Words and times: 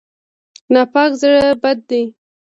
ناپاک 0.73 1.11
زړه 1.21 1.41
بد 1.61 1.77
دی. 1.89 2.03